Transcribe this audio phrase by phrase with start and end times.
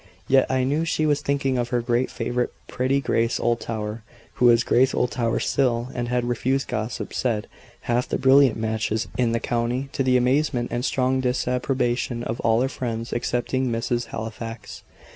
[0.27, 4.01] Yet I knew she was thinking of her great favourite, pretty Grace Oldtower;
[4.37, 7.45] who was Grace Oldtower still, and had refused, gossip said,
[7.81, 12.61] half the brilliant matches in the county, to the amazement and strong disapprobation of all
[12.61, 14.05] her friends excepting Mrs.
[14.05, 14.81] Halifax.